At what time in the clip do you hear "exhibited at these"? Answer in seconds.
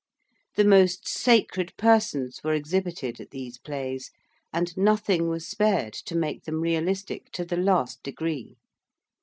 2.55-3.59